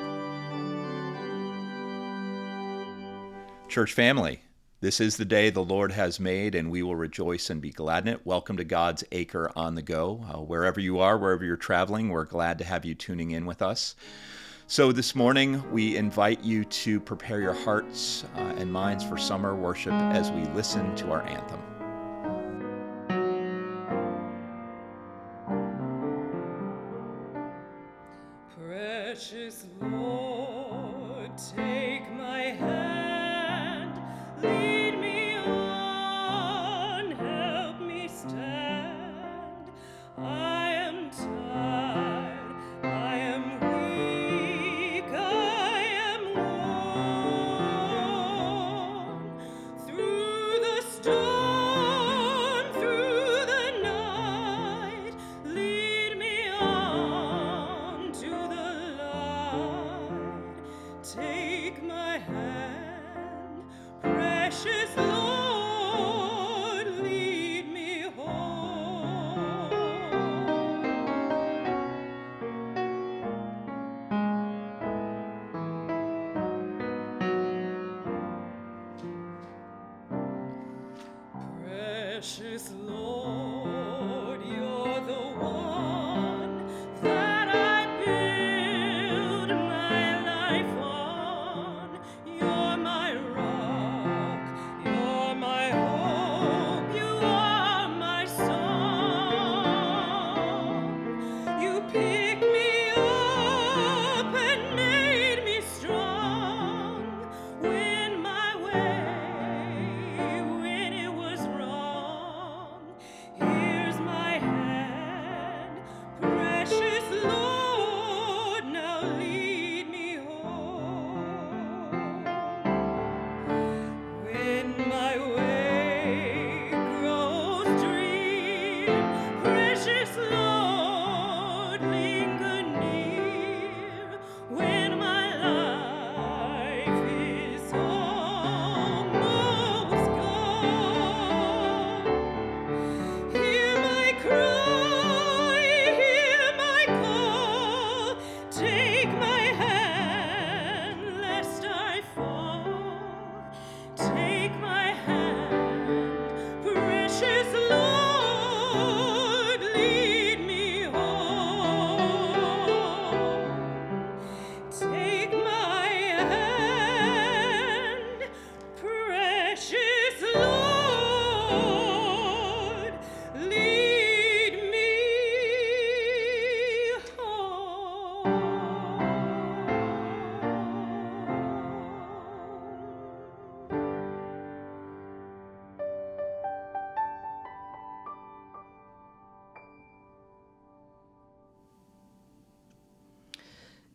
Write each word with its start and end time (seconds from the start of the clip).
Church 3.67 3.93
family, 3.93 4.43
this 4.81 4.99
is 4.99 5.17
the 5.17 5.25
day 5.25 5.51
the 5.51 5.63
Lord 5.63 5.91
has 5.91 6.19
made, 6.19 6.55
and 6.55 6.71
we 6.71 6.81
will 6.81 6.95
rejoice 6.95 7.51
and 7.51 7.61
be 7.61 7.69
glad 7.69 8.07
in 8.07 8.15
it. 8.15 8.25
Welcome 8.25 8.57
to 8.57 8.63
God's 8.63 9.03
Acre 9.11 9.51
on 9.55 9.75
the 9.75 9.83
Go. 9.83 10.25
Uh, 10.27 10.39
wherever 10.39 10.79
you 10.79 10.99
are, 10.99 11.19
wherever 11.19 11.45
you're 11.45 11.55
traveling, 11.55 12.09
we're 12.09 12.25
glad 12.25 12.57
to 12.57 12.63
have 12.63 12.83
you 12.83 12.95
tuning 12.95 13.29
in 13.29 13.45
with 13.45 13.61
us. 13.61 13.95
So, 14.65 14.91
this 14.91 15.13
morning, 15.13 15.71
we 15.71 15.97
invite 15.97 16.43
you 16.43 16.65
to 16.65 16.99
prepare 16.99 17.39
your 17.39 17.53
hearts 17.53 18.25
uh, 18.35 18.55
and 18.57 18.73
minds 18.73 19.03
for 19.03 19.19
summer 19.19 19.55
worship 19.55 19.93
as 19.93 20.31
we 20.31 20.45
listen 20.45 20.95
to 20.95 21.11
our 21.11 21.21
anthem. 21.27 21.70
是 64.51 65.10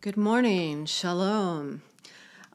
Good 0.06 0.16
morning, 0.16 0.86
Shalom. 0.86 1.82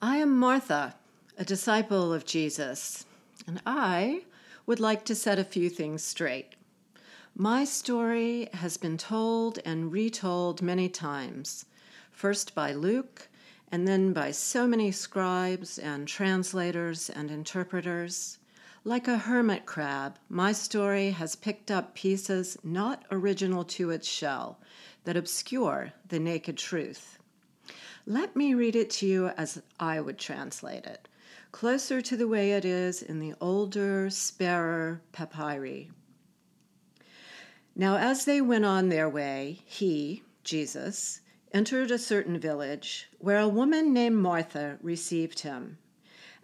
I 0.01 0.15
am 0.15 0.39
Martha, 0.39 0.95
a 1.37 1.43
disciple 1.43 2.13
of 2.13 2.23
Jesus, 2.23 3.05
and 3.45 3.61
I 3.65 4.21
would 4.65 4.79
like 4.79 5.03
to 5.03 5.15
set 5.15 5.37
a 5.37 5.43
few 5.43 5.69
things 5.69 6.01
straight. 6.01 6.55
My 7.35 7.65
story 7.65 8.47
has 8.53 8.77
been 8.77 8.97
told 8.97 9.59
and 9.65 9.91
retold 9.91 10.61
many 10.61 10.87
times, 10.87 11.65
first 12.09 12.55
by 12.55 12.71
Luke, 12.71 13.27
and 13.69 13.85
then 13.85 14.13
by 14.13 14.31
so 14.31 14.65
many 14.65 14.89
scribes 14.89 15.77
and 15.77 16.07
translators 16.07 17.09
and 17.09 17.29
interpreters. 17.29 18.39
Like 18.85 19.09
a 19.09 19.17
hermit 19.17 19.65
crab, 19.65 20.17
my 20.29 20.53
story 20.53 21.09
has 21.09 21.35
picked 21.35 21.69
up 21.69 21.95
pieces 21.95 22.57
not 22.63 23.03
original 23.11 23.65
to 23.65 23.89
its 23.89 24.07
shell 24.07 24.57
that 25.03 25.17
obscure 25.17 25.91
the 26.07 26.17
naked 26.17 26.57
truth. 26.57 27.17
Let 28.11 28.35
me 28.35 28.53
read 28.53 28.75
it 28.75 28.89
to 28.89 29.07
you 29.07 29.27
as 29.37 29.61
I 29.79 30.01
would 30.01 30.17
translate 30.17 30.83
it, 30.83 31.07
closer 31.53 32.01
to 32.01 32.17
the 32.17 32.27
way 32.27 32.51
it 32.51 32.65
is 32.65 33.01
in 33.01 33.21
the 33.21 33.33
older, 33.39 34.09
sparer 34.09 34.99
papyri. 35.13 35.91
Now, 37.73 37.95
as 37.95 38.25
they 38.25 38.41
went 38.41 38.65
on 38.65 38.89
their 38.89 39.07
way, 39.07 39.61
he, 39.63 40.23
Jesus, 40.43 41.21
entered 41.53 41.89
a 41.89 41.97
certain 41.97 42.37
village 42.37 43.07
where 43.19 43.39
a 43.39 43.47
woman 43.47 43.93
named 43.93 44.17
Martha 44.17 44.77
received 44.81 45.39
him. 45.39 45.77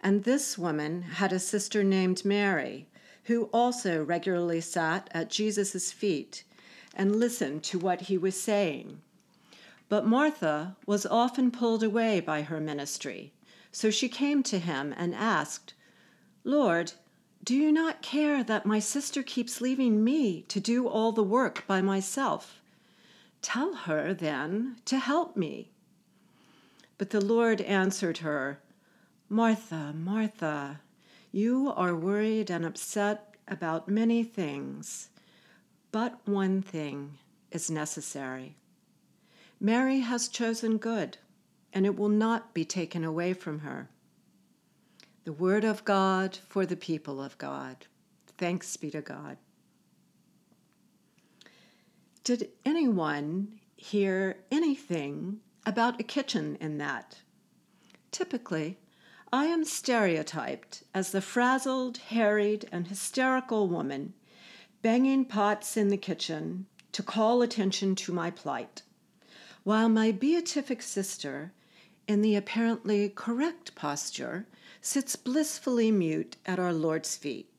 And 0.01 0.23
this 0.23 0.57
woman 0.57 1.01
had 1.01 1.33
a 1.33 1.37
sister 1.37 1.83
named 1.83 2.23
Mary, 2.23 2.87
who 3.25 3.49
also 3.51 4.01
regularly 4.01 4.61
sat 4.61 5.09
at 5.11 5.29
Jesus' 5.29 5.91
feet 5.91 6.45
and 6.95 7.17
listened 7.17 7.61
to 7.63 7.77
what 7.77 8.03
he 8.03 8.17
was 8.17 8.41
saying. 8.41 9.01
But 9.89 10.05
Martha 10.05 10.75
was 10.85 11.05
often 11.05 11.51
pulled 11.51 11.83
away 11.83 12.19
by 12.19 12.41
her 12.41 12.59
ministry, 12.59 13.33
so 13.71 13.89
she 13.89 14.09
came 14.09 14.43
to 14.43 14.59
him 14.59 14.93
and 14.97 15.15
asked, 15.15 15.73
Lord, 16.43 16.93
do 17.43 17.55
you 17.55 17.71
not 17.71 18.01
care 18.01 18.43
that 18.43 18.65
my 18.65 18.79
sister 18.79 19.23
keeps 19.23 19.61
leaving 19.61 20.03
me 20.03 20.41
to 20.49 20.59
do 20.59 20.87
all 20.87 21.13
the 21.13 21.23
work 21.23 21.65
by 21.67 21.81
myself? 21.81 22.61
Tell 23.41 23.73
her, 23.73 24.13
then, 24.13 24.77
to 24.85 24.97
help 24.97 25.37
me. 25.37 25.71
But 26.97 27.11
the 27.11 27.23
Lord 27.23 27.61
answered 27.61 28.17
her, 28.17 28.59
Martha, 29.29 29.93
Martha, 29.95 30.81
you 31.31 31.71
are 31.75 31.95
worried 31.95 32.49
and 32.49 32.65
upset 32.65 33.35
about 33.47 33.87
many 33.87 34.23
things, 34.23 35.09
but 35.91 36.19
one 36.25 36.61
thing 36.61 37.17
is 37.51 37.71
necessary. 37.71 38.55
Mary 39.59 40.01
has 40.01 40.27
chosen 40.27 40.77
good, 40.77 41.17
and 41.73 41.85
it 41.85 41.97
will 41.97 42.09
not 42.09 42.53
be 42.53 42.63
taken 42.63 43.03
away 43.03 43.33
from 43.33 43.59
her. 43.59 43.89
The 45.23 45.33
Word 45.33 45.63
of 45.63 45.83
God 45.83 46.37
for 46.47 46.65
the 46.65 46.75
people 46.75 47.21
of 47.21 47.37
God. 47.37 47.87
Thanks 48.37 48.77
be 48.77 48.91
to 48.91 49.01
God. 49.01 49.37
Did 52.23 52.49
anyone 52.65 53.59
hear 53.75 54.37
anything 54.51 55.39
about 55.65 55.99
a 55.99 56.03
kitchen 56.03 56.57
in 56.61 56.77
that? 56.77 57.21
Typically, 58.11 58.77
I 59.31 59.45
am 59.45 59.65
stereotyped 59.65 60.83
as 60.93 61.11
the 61.11 61.21
frazzled, 61.21 61.97
harried, 61.97 62.67
and 62.71 62.87
hysterical 62.87 63.67
woman 63.67 64.13
banging 64.81 65.25
pots 65.25 65.75
in 65.75 65.89
the 65.89 65.97
kitchen 65.97 66.65
to 66.91 67.03
call 67.03 67.41
attention 67.41 67.95
to 67.95 68.13
my 68.13 68.31
plight, 68.31 68.83
while 69.67 69.89
my 69.89 70.13
beatific 70.13 70.81
sister, 70.81 71.51
in 72.07 72.21
the 72.21 72.37
apparently 72.37 73.09
correct 73.09 73.75
posture, 73.75 74.47
sits 74.79 75.17
blissfully 75.17 75.91
mute 75.91 76.37
at 76.45 76.57
our 76.57 76.71
Lord's 76.71 77.17
feet. 77.17 77.49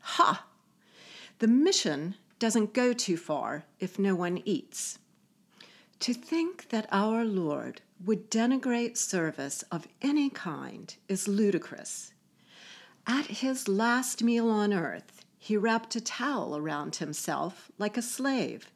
Ha! 0.00 0.44
The 1.38 1.48
mission 1.48 2.16
doesn't 2.38 2.74
go 2.74 2.92
too 2.92 3.16
far 3.16 3.64
if 3.80 3.98
no 3.98 4.14
one 4.14 4.42
eats. 4.44 4.98
To 6.00 6.12
think 6.12 6.68
that 6.68 6.86
our 6.92 7.24
Lord 7.24 7.80
would 8.04 8.30
denigrate 8.30 8.98
service 8.98 9.64
of 9.72 9.88
any 10.02 10.28
kind 10.28 10.94
is 11.08 11.28
ludicrous. 11.28 12.12
At 13.06 13.24
his 13.24 13.68
last 13.68 14.22
meal 14.22 14.50
on 14.50 14.74
earth, 14.74 15.24
he 15.38 15.56
wrapped 15.56 15.96
a 15.96 16.02
towel 16.02 16.58
around 16.58 16.96
himself 16.96 17.70
like 17.78 17.96
a 17.96 18.02
slave 18.02 18.70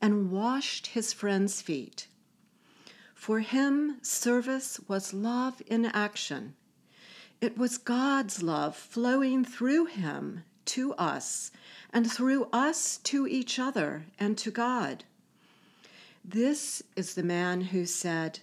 and 0.00 0.30
washed 0.30 0.86
his 0.86 1.12
friends' 1.12 1.60
feet. 1.60 2.06
For 3.24 3.40
him, 3.40 4.00
service 4.02 4.78
was 4.86 5.14
love 5.14 5.62
in 5.66 5.86
action. 5.86 6.56
It 7.40 7.56
was 7.56 7.78
God's 7.78 8.42
love 8.42 8.76
flowing 8.76 9.46
through 9.46 9.86
him 9.86 10.44
to 10.66 10.92
us 10.96 11.50
and 11.90 12.12
through 12.12 12.48
us 12.52 12.98
to 13.04 13.26
each 13.26 13.58
other 13.58 14.04
and 14.18 14.36
to 14.36 14.50
God. 14.50 15.04
This 16.22 16.82
is 16.96 17.14
the 17.14 17.22
man 17.22 17.62
who 17.62 17.86
said, 17.86 18.40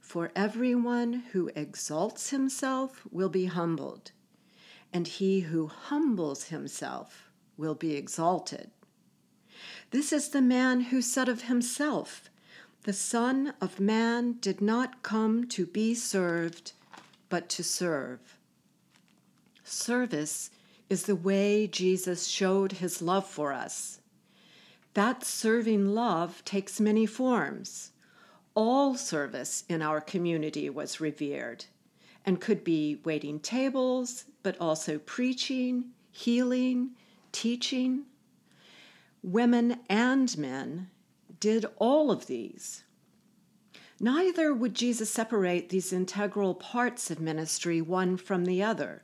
For 0.00 0.32
everyone 0.34 1.12
who 1.30 1.52
exalts 1.54 2.30
himself 2.30 3.06
will 3.12 3.28
be 3.28 3.46
humbled, 3.46 4.10
and 4.92 5.06
he 5.06 5.42
who 5.42 5.68
humbles 5.68 6.46
himself 6.46 7.30
will 7.56 7.76
be 7.76 7.94
exalted. 7.94 8.72
This 9.92 10.12
is 10.12 10.30
the 10.30 10.42
man 10.42 10.80
who 10.80 11.02
said 11.02 11.28
of 11.28 11.42
himself, 11.42 12.28
The 12.84 12.92
Son 12.92 13.54
of 13.62 13.80
Man 13.80 14.36
did 14.42 14.60
not 14.60 15.02
come 15.02 15.48
to 15.48 15.64
be 15.64 15.94
served, 15.94 16.72
but 17.30 17.48
to 17.48 17.64
serve. 17.64 18.36
Service 19.62 20.50
is 20.90 21.04
the 21.04 21.16
way 21.16 21.66
Jesus 21.66 22.26
showed 22.26 22.72
his 22.72 23.00
love 23.00 23.26
for 23.26 23.54
us. 23.54 24.00
That 24.92 25.24
serving 25.24 25.94
love 25.94 26.44
takes 26.44 26.78
many 26.78 27.06
forms. 27.06 27.92
All 28.54 28.96
service 28.96 29.64
in 29.66 29.80
our 29.80 30.02
community 30.02 30.68
was 30.68 31.00
revered 31.00 31.64
and 32.26 32.38
could 32.38 32.62
be 32.62 33.00
waiting 33.02 33.40
tables, 33.40 34.26
but 34.42 34.60
also 34.60 34.98
preaching, 34.98 35.86
healing, 36.12 36.90
teaching. 37.32 38.04
Women 39.22 39.80
and 39.88 40.36
men 40.36 40.90
did 41.40 41.66
all 41.76 42.10
of 42.10 42.26
these. 42.26 42.84
Neither 44.00 44.52
would 44.52 44.74
Jesus 44.74 45.10
separate 45.10 45.68
these 45.68 45.92
integral 45.92 46.54
parts 46.54 47.10
of 47.10 47.20
ministry 47.20 47.80
one 47.80 48.16
from 48.16 48.44
the 48.44 48.62
other 48.62 49.02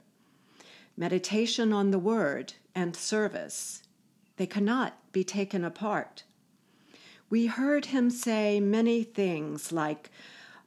meditation 0.97 1.73
on 1.73 1.91
the 1.91 1.99
word 1.99 2.53
and 2.75 2.95
service. 2.95 3.83
They 4.37 4.47
cannot 4.47 5.13
be 5.13 5.25
taken 5.25 5.65
apart. 5.65 6.25
We 7.31 7.47
heard 7.47 7.87
him 7.87 8.11
say 8.11 8.61
many 8.61 9.03
things 9.03 9.73
like, 9.73 10.11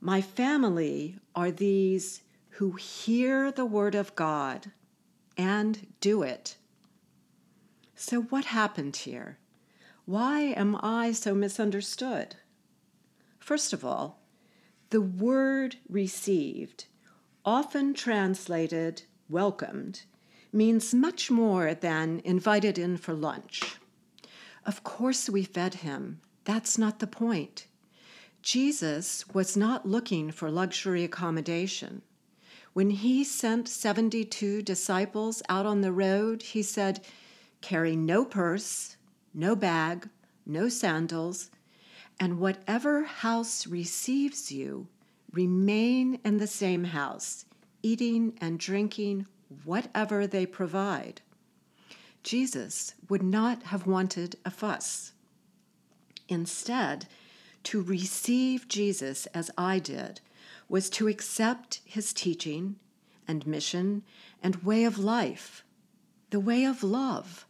My 0.01 0.21
family 0.21 1.17
are 1.35 1.51
these 1.51 2.21
who 2.51 2.71
hear 2.73 3.51
the 3.51 3.65
word 3.65 3.95
of 3.95 4.15
God 4.15 4.71
and 5.37 5.87
do 5.99 6.23
it. 6.23 6.57
So, 7.95 8.21
what 8.23 8.45
happened 8.45 8.95
here? 8.95 9.37
Why 10.05 10.41
am 10.41 10.77
I 10.81 11.13
so 11.13 11.33
misunderstood? 11.33 12.35
First 13.39 13.71
of 13.71 13.85
all, 13.85 14.19
the 14.89 15.01
word 15.01 15.77
received, 15.87 16.85
often 17.45 17.93
translated 17.93 19.03
welcomed, 19.29 20.01
means 20.51 20.93
much 20.93 21.31
more 21.31 21.73
than 21.73 22.21
invited 22.25 22.77
in 22.77 22.97
for 22.97 23.13
lunch. 23.13 23.77
Of 24.65 24.83
course, 24.83 25.29
we 25.29 25.43
fed 25.43 25.75
him. 25.75 26.19
That's 26.43 26.77
not 26.77 26.99
the 26.99 27.07
point. 27.07 27.67
Jesus 28.41 29.25
was 29.33 29.55
not 29.55 29.87
looking 29.87 30.31
for 30.31 30.51
luxury 30.51 31.05
accommodation. 31.05 32.01
When 32.73 32.89
he 32.89 33.23
sent 33.23 33.69
72 33.69 34.63
disciples 34.63 35.41
out 35.47 35.65
on 35.65 35.79
the 35.79 35.93
road, 35.93 36.41
he 36.41 36.61
said, 36.61 37.05
Carry 37.61 37.95
no 37.95 38.25
purse, 38.25 38.97
no 39.33 39.55
bag, 39.55 40.09
no 40.45 40.69
sandals, 40.69 41.49
and 42.19 42.39
whatever 42.39 43.03
house 43.03 43.65
receives 43.65 44.51
you, 44.51 44.87
remain 45.31 46.19
in 46.23 46.37
the 46.37 46.47
same 46.47 46.83
house, 46.85 47.45
eating 47.81 48.37
and 48.39 48.59
drinking 48.59 49.25
whatever 49.63 50.27
they 50.27 50.45
provide. 50.45 51.21
Jesus 52.23 52.93
would 53.09 53.23
not 53.23 53.63
have 53.63 53.87
wanted 53.87 54.37
a 54.45 54.51
fuss. 54.51 55.13
Instead, 56.29 57.07
to 57.63 57.81
receive 57.81 58.67
Jesus 58.67 59.25
as 59.27 59.51
I 59.57 59.79
did 59.79 60.21
was 60.69 60.89
to 60.91 61.07
accept 61.07 61.81
his 61.85 62.13
teaching 62.13 62.77
and 63.27 63.45
mission 63.47 64.03
and 64.41 64.63
way 64.63 64.83
of 64.83 64.97
life, 64.97 65.63
the 66.29 66.39
way 66.39 66.65
of 66.65 66.83
love, 66.83 67.45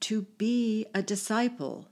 to 0.00 0.22
be 0.38 0.86
a 0.94 1.02
disciple. 1.02 1.88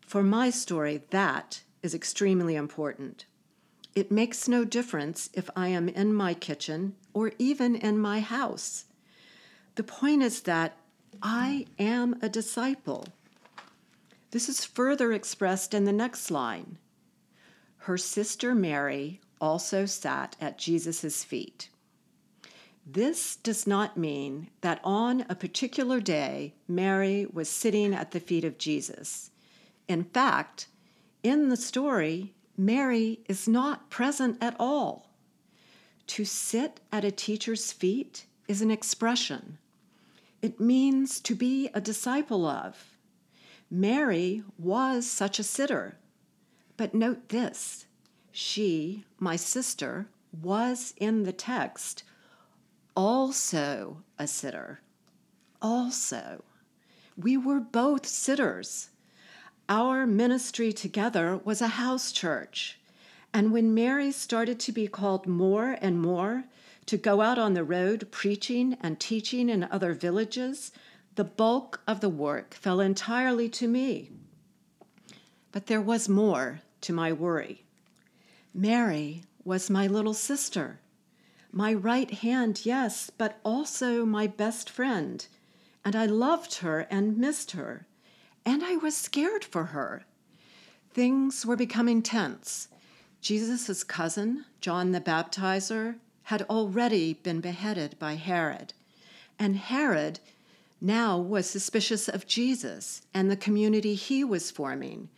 For 0.00 0.22
my 0.22 0.50
story, 0.50 1.02
that 1.10 1.62
is 1.82 1.94
extremely 1.94 2.56
important. 2.56 3.26
It 3.94 4.10
makes 4.10 4.46
no 4.48 4.64
difference 4.64 5.30
if 5.32 5.48
I 5.56 5.68
am 5.68 5.88
in 5.88 6.12
my 6.12 6.34
kitchen 6.34 6.96
or 7.14 7.32
even 7.38 7.76
in 7.76 7.98
my 7.98 8.20
house. 8.20 8.84
The 9.76 9.82
point 9.82 10.22
is 10.22 10.42
that 10.42 10.76
I 11.22 11.66
am 11.78 12.16
a 12.20 12.28
disciple. 12.28 13.08
This 14.32 14.48
is 14.48 14.64
further 14.64 15.12
expressed 15.12 15.72
in 15.72 15.84
the 15.84 15.92
next 15.92 16.30
line. 16.30 16.78
Her 17.78 17.96
sister 17.96 18.54
Mary 18.54 19.20
also 19.40 19.86
sat 19.86 20.36
at 20.40 20.58
Jesus' 20.58 21.24
feet. 21.24 21.70
This 22.88 23.34
does 23.34 23.66
not 23.66 23.96
mean 23.96 24.48
that 24.60 24.80
on 24.84 25.26
a 25.28 25.34
particular 25.34 26.00
day 26.00 26.54
Mary 26.68 27.26
was 27.26 27.48
sitting 27.48 27.92
at 27.92 28.12
the 28.12 28.20
feet 28.20 28.44
of 28.44 28.58
Jesus. 28.58 29.32
In 29.88 30.04
fact, 30.04 30.68
in 31.24 31.48
the 31.48 31.56
story, 31.56 32.34
Mary 32.56 33.18
is 33.28 33.48
not 33.48 33.90
present 33.90 34.38
at 34.40 34.54
all. 34.60 35.10
To 36.06 36.24
sit 36.24 36.78
at 36.92 37.04
a 37.04 37.10
teacher's 37.10 37.72
feet 37.72 38.26
is 38.46 38.62
an 38.62 38.70
expression. 38.70 39.58
It 40.40 40.60
means 40.60 41.18
to 41.22 41.34
be 41.34 41.68
a 41.74 41.80
disciple 41.80 42.46
of. 42.46 42.96
Mary 43.68 44.44
was 44.58 45.10
such 45.10 45.40
a 45.40 45.42
sitter. 45.44 45.98
But 46.76 46.94
note 46.94 47.30
this 47.30 47.86
she, 48.30 49.04
my 49.18 49.34
sister, 49.34 50.06
was 50.40 50.94
in 50.98 51.24
the 51.24 51.32
text 51.32 52.04
also 52.96 54.02
a 54.18 54.26
sitter. 54.26 54.80
Also. 55.60 56.42
We 57.16 57.36
were 57.36 57.60
both 57.60 58.06
sitters. 58.06 58.90
Our 59.68 60.06
ministry 60.06 60.72
together 60.72 61.40
was 61.44 61.60
a 61.60 61.68
house 61.68 62.12
church. 62.12 62.78
And 63.32 63.52
when 63.52 63.74
Mary 63.74 64.12
started 64.12 64.58
to 64.60 64.72
be 64.72 64.86
called 64.86 65.26
more 65.26 65.76
and 65.80 66.00
more 66.00 66.44
to 66.86 66.96
go 66.96 67.20
out 67.20 67.38
on 67.38 67.54
the 67.54 67.64
road 67.64 68.08
preaching 68.10 68.76
and 68.80 68.98
teaching 68.98 69.48
in 69.48 69.64
other 69.64 69.92
villages, 69.92 70.72
the 71.16 71.24
bulk 71.24 71.80
of 71.86 72.00
the 72.00 72.08
work 72.08 72.54
fell 72.54 72.80
entirely 72.80 73.48
to 73.50 73.66
me. 73.66 74.10
But 75.52 75.66
there 75.66 75.80
was 75.80 76.08
more 76.08 76.60
to 76.82 76.92
my 76.92 77.12
worry. 77.12 77.64
Mary 78.54 79.24
was 79.44 79.68
my 79.68 79.86
little 79.86 80.14
sister, 80.14 80.78
my 81.56 81.72
right 81.72 82.10
hand, 82.10 82.66
yes, 82.66 83.10
but 83.16 83.40
also 83.42 84.04
my 84.04 84.26
best 84.26 84.68
friend 84.68 85.26
and 85.86 85.94
I 85.94 86.04
loved 86.04 86.56
her 86.56 86.80
and 86.90 87.16
missed 87.16 87.52
her, 87.52 87.86
and 88.44 88.64
I 88.64 88.74
was 88.74 88.96
scared 88.96 89.44
for 89.44 89.66
her. 89.66 90.04
Things 90.92 91.46
were 91.46 91.54
becoming 91.54 92.02
tense. 92.02 92.66
Jesus' 93.20 93.84
cousin, 93.84 94.46
John 94.60 94.90
the 94.90 95.00
Baptizer, 95.00 95.94
had 96.24 96.42
already 96.50 97.14
been 97.14 97.40
beheaded 97.40 97.96
by 98.00 98.16
Herod, 98.16 98.74
and 99.38 99.56
Herod 99.56 100.18
now 100.80 101.16
was 101.18 101.48
suspicious 101.48 102.08
of 102.08 102.26
Jesus 102.26 103.02
and 103.14 103.30
the 103.30 103.36
community 103.36 103.94
he 103.94 104.24
was 104.24 104.50
forming, 104.50 105.08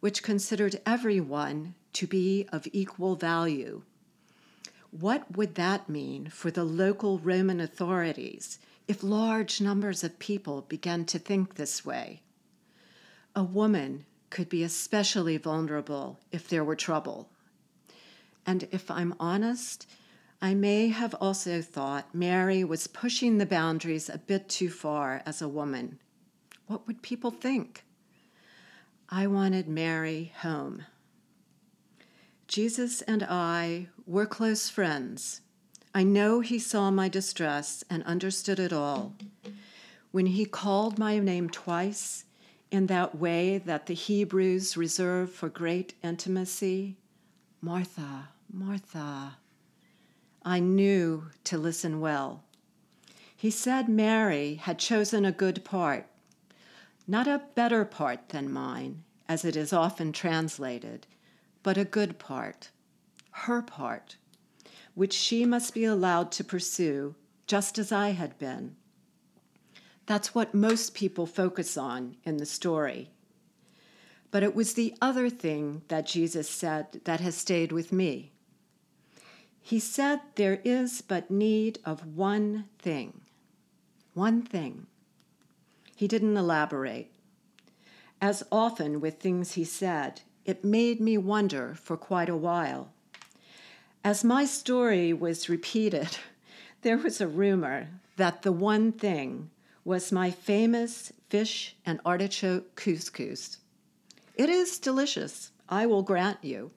which 0.00 0.24
considered 0.24 0.80
everyone 0.84 1.76
to 1.92 2.08
be 2.08 2.48
of 2.50 2.66
equal 2.72 3.14
value. 3.14 3.82
What 4.98 5.36
would 5.36 5.56
that 5.56 5.90
mean 5.90 6.30
for 6.30 6.50
the 6.50 6.64
local 6.64 7.18
Roman 7.18 7.60
authorities 7.60 8.58
if 8.88 9.02
large 9.02 9.60
numbers 9.60 10.02
of 10.02 10.18
people 10.18 10.62
began 10.62 11.04
to 11.06 11.18
think 11.18 11.56
this 11.56 11.84
way? 11.84 12.22
A 13.34 13.42
woman 13.42 14.06
could 14.30 14.48
be 14.48 14.62
especially 14.62 15.36
vulnerable 15.36 16.18
if 16.32 16.48
there 16.48 16.64
were 16.64 16.76
trouble. 16.76 17.28
And 18.46 18.68
if 18.70 18.90
I'm 18.90 19.14
honest, 19.20 19.86
I 20.40 20.54
may 20.54 20.88
have 20.88 21.14
also 21.20 21.60
thought 21.60 22.14
Mary 22.14 22.64
was 22.64 22.86
pushing 22.86 23.36
the 23.36 23.44
boundaries 23.44 24.08
a 24.08 24.16
bit 24.16 24.48
too 24.48 24.70
far 24.70 25.22
as 25.26 25.42
a 25.42 25.48
woman. 25.48 25.98
What 26.68 26.86
would 26.86 27.02
people 27.02 27.30
think? 27.30 27.84
I 29.10 29.26
wanted 29.26 29.68
Mary 29.68 30.32
home. 30.40 30.86
Jesus 32.48 33.02
and 33.02 33.22
I 33.24 33.88
were 34.06 34.26
close 34.26 34.68
friends. 34.68 35.40
I 35.92 36.04
know 36.04 36.40
he 36.40 36.60
saw 36.60 36.90
my 36.90 37.08
distress 37.08 37.82
and 37.90 38.04
understood 38.04 38.60
it 38.60 38.72
all. 38.72 39.16
When 40.12 40.26
he 40.26 40.44
called 40.44 40.98
my 40.98 41.18
name 41.18 41.50
twice 41.50 42.24
in 42.70 42.86
that 42.86 43.16
way 43.16 43.58
that 43.58 43.86
the 43.86 43.94
Hebrews 43.94 44.76
reserve 44.76 45.32
for 45.32 45.48
great 45.48 45.94
intimacy 46.02 46.96
Martha, 47.60 48.28
Martha. 48.52 49.38
I 50.44 50.60
knew 50.60 51.30
to 51.44 51.58
listen 51.58 52.00
well. 52.00 52.44
He 53.34 53.50
said 53.50 53.88
Mary 53.88 54.54
had 54.54 54.78
chosen 54.78 55.24
a 55.24 55.32
good 55.32 55.64
part, 55.64 56.06
not 57.08 57.26
a 57.26 57.42
better 57.54 57.84
part 57.84 58.28
than 58.28 58.52
mine, 58.52 59.02
as 59.28 59.44
it 59.44 59.56
is 59.56 59.72
often 59.72 60.12
translated, 60.12 61.06
but 61.62 61.76
a 61.76 61.84
good 61.84 62.18
part, 62.18 62.70
her 63.40 63.60
part, 63.60 64.16
which 64.94 65.12
she 65.12 65.44
must 65.44 65.74
be 65.74 65.84
allowed 65.84 66.32
to 66.32 66.42
pursue 66.42 67.14
just 67.46 67.78
as 67.78 67.92
I 67.92 68.10
had 68.10 68.38
been. 68.38 68.76
That's 70.06 70.34
what 70.34 70.54
most 70.54 70.94
people 70.94 71.26
focus 71.26 71.76
on 71.76 72.16
in 72.24 72.38
the 72.38 72.46
story. 72.46 73.10
But 74.30 74.42
it 74.42 74.54
was 74.54 74.72
the 74.72 74.94
other 75.02 75.28
thing 75.28 75.82
that 75.88 76.06
Jesus 76.06 76.48
said 76.48 77.02
that 77.04 77.20
has 77.20 77.36
stayed 77.36 77.72
with 77.72 77.92
me. 77.92 78.32
He 79.60 79.80
said 79.80 80.20
there 80.36 80.60
is 80.64 81.02
but 81.02 81.30
need 81.30 81.78
of 81.84 82.16
one 82.16 82.64
thing. 82.78 83.20
One 84.14 84.40
thing. 84.42 84.86
He 85.94 86.08
didn't 86.08 86.36
elaborate. 86.36 87.12
As 88.20 88.44
often 88.50 89.00
with 89.00 89.20
things 89.20 89.52
he 89.52 89.64
said, 89.64 90.22
it 90.46 90.64
made 90.64 91.00
me 91.00 91.18
wonder 91.18 91.74
for 91.74 91.96
quite 91.96 92.30
a 92.30 92.36
while. 92.36 92.92
As 94.06 94.22
my 94.22 94.44
story 94.44 95.12
was 95.12 95.48
repeated, 95.48 96.18
there 96.82 96.96
was 96.96 97.20
a 97.20 97.26
rumor 97.26 97.88
that 98.14 98.42
the 98.42 98.52
one 98.52 98.92
thing 98.92 99.50
was 99.84 100.12
my 100.12 100.30
famous 100.30 101.12
fish 101.28 101.74
and 101.84 101.98
artichoke 102.06 102.76
couscous. 102.76 103.58
It 104.36 104.48
is 104.48 104.78
delicious, 104.78 105.50
I 105.68 105.86
will 105.86 106.04
grant 106.04 106.38
you. 106.42 106.70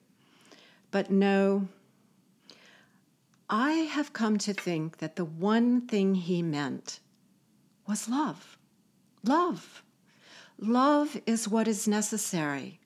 But 0.90 1.12
no, 1.12 1.68
I 3.48 3.74
have 3.94 4.12
come 4.12 4.36
to 4.38 4.52
think 4.52 4.98
that 4.98 5.14
the 5.14 5.24
one 5.24 5.82
thing 5.82 6.16
he 6.16 6.42
meant 6.42 6.98
was 7.86 8.08
love. 8.08 8.58
Love. 9.22 9.84
Love 10.58 11.16
is 11.26 11.46
what 11.46 11.68
is 11.68 11.86
necessary. 11.86 12.79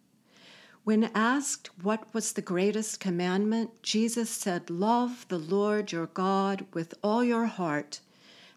When 0.85 1.05
asked 1.15 1.71
what 1.83 2.13
was 2.13 2.35
the 2.35 2.43
greatest 2.43 3.01
commandment, 3.01 3.83
Jesus 3.83 4.29
said, 4.29 4.69
Love 4.69 5.25
the 5.29 5.39
Lord 5.39 5.93
your 5.93 6.09
God 6.09 6.67
with 6.75 6.93
all 7.03 7.25
your 7.25 7.47
heart 7.47 8.01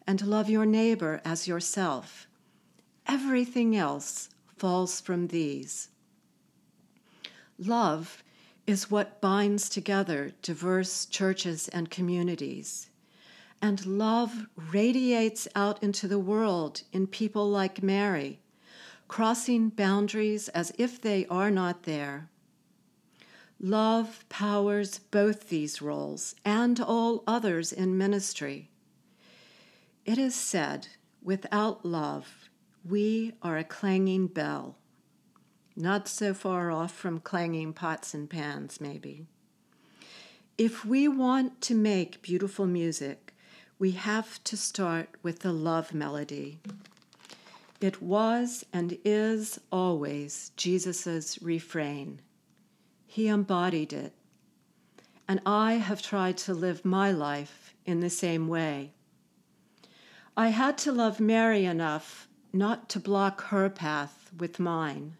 and 0.05 0.27
love 0.27 0.49
your 0.49 0.65
neighbor 0.65 1.21
as 1.23 1.47
yourself. 1.47 2.27
Everything 3.07 3.77
else 3.77 4.29
falls 4.57 4.99
from 4.99 5.27
these. 5.27 5.87
Love 7.57 8.23
is 8.65 8.91
what 8.91 9.21
binds 9.21 9.69
together 9.69 10.33
diverse 10.41 11.05
churches 11.05 11.69
and 11.69 11.89
communities. 11.89 12.89
And 13.61 13.85
love 13.85 14.47
radiates 14.55 15.47
out 15.55 15.81
into 15.81 16.09
the 16.09 16.19
world 16.19 16.83
in 16.91 17.07
people 17.07 17.49
like 17.49 17.81
Mary, 17.81 18.41
crossing 19.07 19.69
boundaries 19.69 20.49
as 20.49 20.71
if 20.77 21.01
they 21.01 21.25
are 21.27 21.51
not 21.51 21.83
there. 21.83 22.29
Love 23.59 24.25
powers 24.29 24.99
both 24.99 25.49
these 25.49 25.81
roles 25.81 26.35
and 26.45 26.79
all 26.79 27.23
others 27.25 27.71
in 27.71 27.97
ministry. 27.97 28.69
It 30.05 30.17
is 30.17 30.35
said, 30.35 30.87
without 31.23 31.85
love, 31.85 32.49
we 32.87 33.33
are 33.41 33.57
a 33.57 33.63
clanging 33.63 34.27
bell 34.27 34.77
not 35.77 36.07
so 36.07 36.33
far 36.33 36.71
off 36.71 36.91
from 36.91 37.19
clanging 37.19 37.71
pots 37.71 38.13
and 38.13 38.27
pans, 38.27 38.81
maybe. 38.81 39.27
If 40.57 40.83
we 40.83 41.07
want 41.07 41.61
to 41.61 41.75
make 41.75 42.23
beautiful 42.23 42.65
music, 42.65 43.35
we 43.77 43.91
have 43.91 44.43
to 44.45 44.57
start 44.57 45.09
with 45.21 45.39
the 45.39 45.53
love 45.53 45.93
melody. 45.93 46.59
It 47.79 48.01
was 48.01 48.65
and 48.73 48.97
is 49.05 49.59
always 49.71 50.51
Jesus' 50.57 51.39
refrain. 51.41 52.21
He 53.05 53.27
embodied 53.27 53.93
it. 53.93 54.13
And 55.27 55.41
I 55.45 55.73
have 55.73 56.01
tried 56.01 56.37
to 56.39 56.53
live 56.53 56.83
my 56.83 57.11
life 57.11 57.75
in 57.85 57.99
the 57.99 58.09
same 58.09 58.47
way. 58.47 58.93
I 60.35 60.49
had 60.49 60.77
to 60.79 60.91
love 60.91 61.19
Mary 61.19 61.65
enough 61.65 62.27
not 62.51 62.89
to 62.89 62.99
block 62.99 63.41
her 63.45 63.69
path 63.69 64.31
with 64.37 64.59
mine 64.59 65.17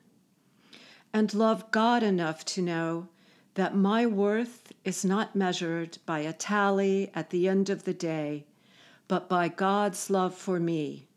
and 1.13 1.33
love 1.33 1.71
God 1.71 2.03
enough 2.03 2.45
to 2.45 2.61
know 2.61 3.07
that 3.55 3.75
my 3.75 4.05
worth 4.05 4.71
is 4.83 5.03
not 5.03 5.35
measured 5.35 5.97
by 6.05 6.19
a 6.19 6.33
tally 6.33 7.09
at 7.15 7.31
the 7.31 7.47
end 7.47 7.69
of 7.69 7.85
the 7.85 7.93
day, 7.93 8.45
but 9.07 9.27
by 9.27 9.47
God's 9.47 10.09
love 10.09 10.35
for 10.35 10.59
me, 10.59 11.07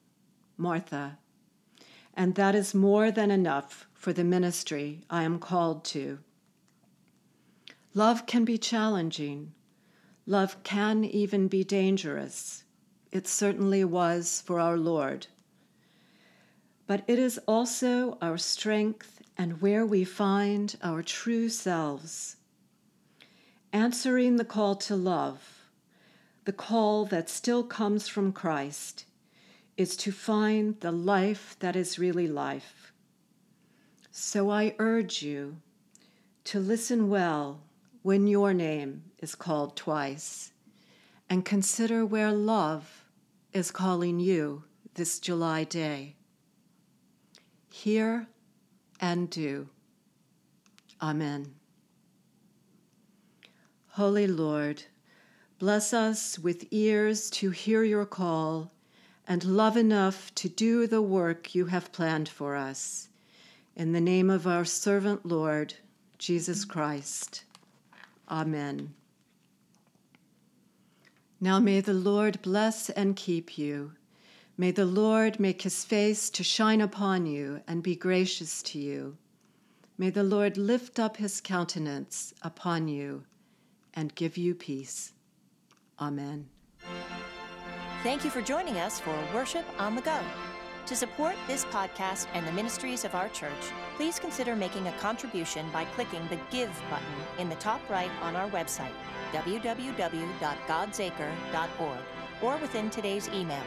Martha. 0.57 1.19
And 2.21 2.35
that 2.35 2.55
is 2.55 2.75
more 2.75 3.11
than 3.11 3.31
enough 3.31 3.89
for 3.95 4.13
the 4.13 4.25
ministry 4.25 5.01
I 5.09 5.23
am 5.23 5.39
called 5.39 5.87
to. 5.87 6.19
Love 7.95 8.27
can 8.27 8.45
be 8.45 8.59
challenging. 8.59 9.55
Love 10.27 10.63
can 10.63 11.03
even 11.03 11.49
be 11.49 11.65
dangerous. 11.65 12.65
It 13.11 13.27
certainly 13.27 13.85
was 13.85 14.43
for 14.45 14.61
our 14.61 14.77
Lord. 14.77 15.29
But 16.87 17.05
it 17.07 17.19
is 17.19 17.41
also 17.49 18.19
our 18.21 18.37
strength 18.37 19.23
and 19.39 19.63
where 19.63 19.87
we 19.87 20.05
find 20.05 20.77
our 20.83 21.03
true 21.03 21.49
selves. 21.49 22.37
Answering 23.73 24.37
the 24.37 24.45
call 24.45 24.75
to 24.75 24.95
love, 24.95 25.71
the 26.45 26.53
call 26.53 27.07
that 27.07 27.31
still 27.31 27.65
comes 27.65 28.09
from 28.09 28.31
Christ, 28.31 29.07
is 29.81 29.97
to 29.97 30.13
find 30.13 30.79
the 30.81 30.93
life 30.93 31.57
that 31.61 31.75
is 31.75 31.99
really 31.99 32.29
life. 32.29 32.93
So 34.11 34.51
I 34.51 34.75
urge 34.79 35.23
you 35.23 35.57
to 36.45 36.61
listen 36.61 37.09
well 37.09 37.63
when 38.03 38.27
your 38.27 38.53
name 38.53 39.03
is 39.21 39.35
called 39.35 39.79
twice, 39.79 40.53
and 41.31 41.47
consider 41.47 42.05
where 42.05 42.31
love 42.31 43.07
is 43.55 43.71
calling 43.71 44.21
you 44.21 44.65
this 44.97 45.19
July 45.19 45.65
day. 45.65 46.15
Hear 47.73 48.27
and 49.01 49.31
do. 49.31 49.67
Amen. 51.01 51.55
Holy 53.93 54.27
Lord, 54.27 54.83
bless 55.59 55.95
us 55.95 56.39
with 56.39 56.67
ears 56.71 57.31
to 57.31 57.49
hear 57.49 57.83
your 57.83 58.05
call 58.05 58.73
and 59.31 59.45
love 59.45 59.77
enough 59.77 60.35
to 60.35 60.49
do 60.49 60.89
the 60.89 61.01
work 61.01 61.55
you 61.55 61.67
have 61.67 61.93
planned 61.93 62.29
for 62.29 62.57
us. 62.57 63.11
In 63.77 63.93
the 63.93 64.01
name 64.01 64.29
of 64.29 64.45
our 64.45 64.65
servant 64.65 65.25
Lord, 65.25 65.73
Jesus 66.19 66.65
Christ. 66.65 67.45
Amen. 68.29 68.93
Now 71.41 71.61
may 71.61 71.81
the 71.81 71.95
Lord 71.95 72.43
bless 72.43 72.91
and 72.91 73.15
keep 73.15 73.57
you. 73.57 73.93
May 74.59 74.73
the 74.73 74.85
Lord 74.85 75.39
make 75.39 75.63
his 75.63 75.85
face 75.85 76.29
to 76.31 76.43
shine 76.43 76.81
upon 76.81 77.25
you 77.25 77.61
and 77.69 77.85
be 77.85 77.95
gracious 77.95 78.65
to 78.65 78.81
you. 78.81 79.17
May 79.97 80.11
the 80.11 80.25
Lord 80.25 80.59
lift 80.59 80.99
up 80.99 81.19
his 81.19 81.41
countenance 81.41 82.35
upon 82.43 82.89
you 82.89 83.23
and 83.95 84.13
give 84.17 84.37
you 84.37 84.57
peace. 84.57 85.13
Amen. 86.01 86.49
Thank 88.03 88.25
you 88.25 88.31
for 88.31 88.41
joining 88.41 88.79
us 88.79 88.99
for 88.99 89.15
Worship 89.35 89.67
on 89.79 89.95
the 89.95 90.01
Go. 90.01 90.19
To 90.87 90.97
support 90.97 91.37
this 91.47 91.67
podcast 91.67 92.29
and 92.33 92.47
the 92.47 92.53
ministries 92.53 93.05
of 93.05 93.15
our 93.15 93.29
church, 93.29 93.53
please 93.97 94.19
consider 94.19 94.57
making 94.57 94.89
a 94.89 94.93
contribution 94.93 95.67
by 95.71 95.85
clicking 95.85 96.27
the 96.29 96.39
Give 96.51 96.71
button 96.89 97.05
in 97.39 97.51
the 97.51 97.57
top 97.57 97.83
right 97.91 98.11
on 98.23 98.37
our 98.37 98.49
website, 98.49 98.95
www.godsacre.org, 99.33 101.99
or 102.41 102.57
within 102.57 102.89
today's 102.89 103.29
email. 103.29 103.65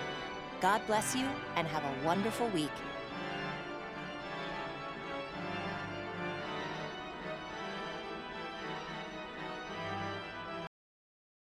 God 0.61 0.81
bless 0.87 1.15
you 1.15 1.27
and 1.55 1.67
have 1.67 1.83
a 1.83 1.93
wonderful 2.03 2.47
week. 2.47 2.71